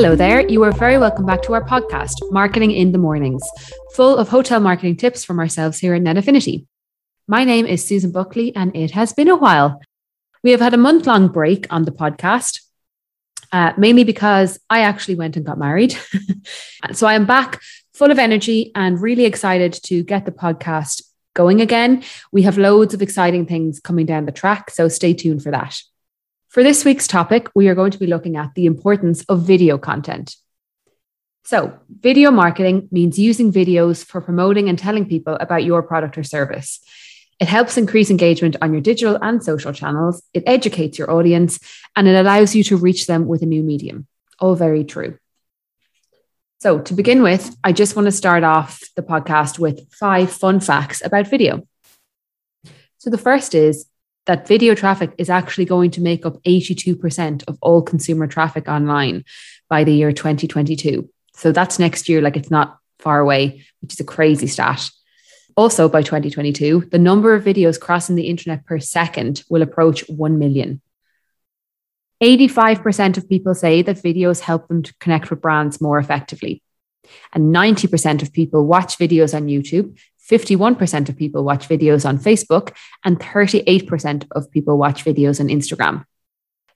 [0.00, 0.48] Hello there.
[0.48, 3.42] You are very welcome back to our podcast, Marketing in the Mornings,
[3.94, 6.66] full of hotel marketing tips from ourselves here at Net Affinity.
[7.28, 9.78] My name is Susan Buckley, and it has been a while.
[10.42, 12.62] We have had a month long break on the podcast,
[13.52, 15.94] uh, mainly because I actually went and got married.
[16.92, 17.60] so I am back
[17.92, 21.02] full of energy and really excited to get the podcast
[21.34, 22.04] going again.
[22.32, 25.78] We have loads of exciting things coming down the track, so stay tuned for that.
[26.50, 29.78] For this week's topic, we are going to be looking at the importance of video
[29.78, 30.34] content.
[31.44, 36.24] So, video marketing means using videos for promoting and telling people about your product or
[36.24, 36.80] service.
[37.38, 40.24] It helps increase engagement on your digital and social channels.
[40.34, 41.60] It educates your audience
[41.94, 44.08] and it allows you to reach them with a new medium.
[44.40, 45.18] All very true.
[46.60, 50.58] So, to begin with, I just want to start off the podcast with five fun
[50.58, 51.62] facts about video.
[52.98, 53.86] So, the first is
[54.26, 59.24] that video traffic is actually going to make up 82% of all consumer traffic online
[59.68, 61.08] by the year 2022.
[61.34, 64.90] So, that's next year, like it's not far away, which is a crazy stat.
[65.56, 70.38] Also, by 2022, the number of videos crossing the internet per second will approach 1
[70.38, 70.80] million.
[72.22, 76.62] 85% of people say that videos help them to connect with brands more effectively.
[77.32, 79.98] And 90% of people watch videos on YouTube,
[80.30, 86.04] 51% of people watch videos on Facebook, and 38% of people watch videos on Instagram.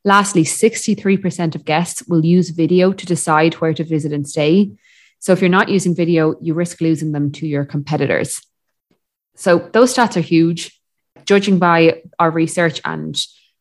[0.05, 4.72] Lastly, 63% of guests will use video to decide where to visit and stay.
[5.20, 8.42] So if you're not using video, you risk losing them to your competitors.
[9.36, 10.78] So those stats are huge.
[11.25, 13.16] Judging by our research and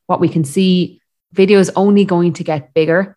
[0.08, 3.16] what we can see, video is only going to get bigger.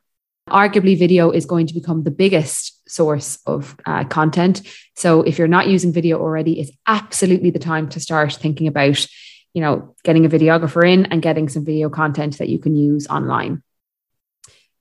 [0.48, 4.62] Arguably, video is going to become the biggest source of uh, content.
[4.94, 9.06] So, if you're not using video already, it's absolutely the time to start thinking about,
[9.54, 13.06] you know, getting a videographer in and getting some video content that you can use
[13.08, 13.62] online.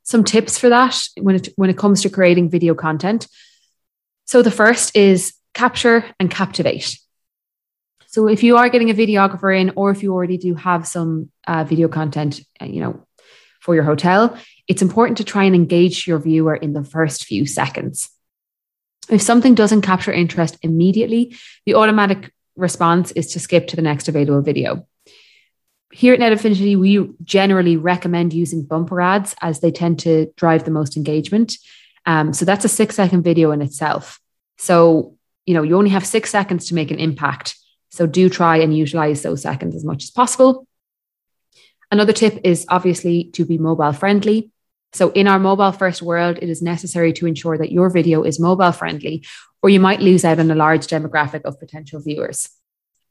[0.03, 3.27] Some tips for that when it when it comes to creating video content.
[4.25, 6.97] So, the first is capture and captivate.
[8.07, 11.31] So, if you are getting a videographer in, or if you already do have some
[11.47, 13.05] uh, video content, uh, you know,
[13.59, 17.45] for your hotel, it's important to try and engage your viewer in the first few
[17.45, 18.09] seconds.
[19.09, 24.07] If something doesn't capture interest immediately, the automatic response is to skip to the next
[24.07, 24.87] available video.
[25.91, 30.71] Here at Net we generally recommend using bumper ads as they tend to drive the
[30.71, 31.57] most engagement.
[32.05, 34.19] Um, so that's a six second video in itself.
[34.57, 37.55] So, you know, you only have six seconds to make an impact.
[37.91, 40.67] So do try and utilize those seconds as much as possible.
[41.91, 44.51] Another tip is obviously to be mobile friendly.
[44.95, 48.39] So, in our mobile first world, it is necessary to ensure that your video is
[48.39, 49.25] mobile friendly,
[49.61, 52.50] or you might lose out on a large demographic of potential viewers.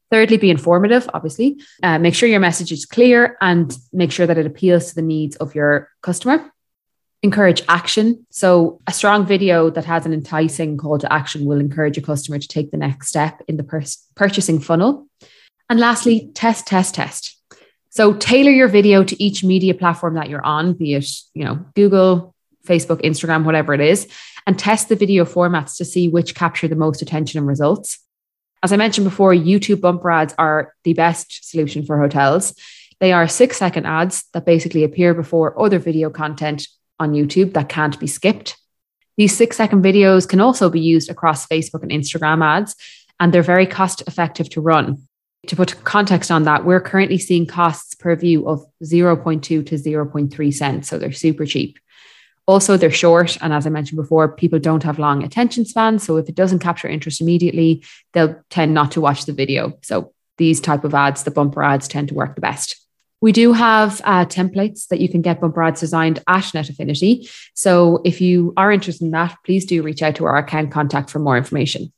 [0.09, 1.61] Thirdly, be informative, obviously.
[1.83, 5.03] Uh, make sure your message is clear and make sure that it appeals to the
[5.03, 6.51] needs of your customer.
[7.21, 8.25] Encourage action.
[8.31, 12.39] So, a strong video that has an enticing call to action will encourage your customer
[12.39, 13.83] to take the next step in the pur-
[14.15, 15.07] purchasing funnel.
[15.69, 17.34] And lastly, test, test, test.
[17.95, 21.65] So tailor your video to each media platform that you're on, be it, you know,
[21.75, 22.35] Google,
[22.67, 24.09] Facebook, Instagram, whatever it is,
[24.45, 27.99] and test the video formats to see which capture the most attention and results.
[28.61, 32.53] As I mentioned before, YouTube bumper ads are the best solution for hotels.
[32.99, 36.67] They are six second ads that basically appear before other video content
[36.99, 38.57] on YouTube that can't be skipped.
[39.15, 42.75] These six second videos can also be used across Facebook and Instagram ads,
[43.21, 45.07] and they're very cost effective to run
[45.47, 50.53] to put context on that, we're currently seeing costs per view of 0.2 to 0.3
[50.53, 50.89] cents.
[50.89, 51.79] So they're super cheap.
[52.47, 53.37] Also, they're short.
[53.41, 56.03] And as I mentioned before, people don't have long attention spans.
[56.03, 59.77] So if it doesn't capture interest immediately, they'll tend not to watch the video.
[59.81, 62.75] So these type of ads, the bumper ads, tend to work the best.
[63.21, 67.27] We do have uh, templates that you can get bumper ads designed at Net Affinity.
[67.55, 71.09] So if you are interested in that, please do reach out to our account contact
[71.09, 71.91] for more information.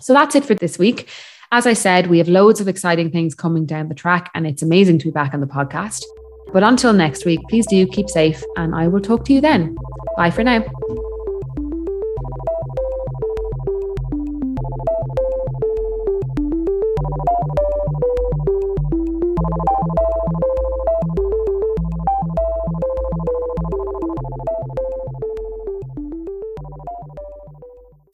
[0.00, 1.08] So that's it for this week.
[1.52, 4.62] As I said, we have loads of exciting things coming down the track, and it's
[4.62, 6.04] amazing to be back on the podcast.
[6.52, 9.76] But until next week, please do keep safe, and I will talk to you then.
[10.16, 10.64] Bye for now.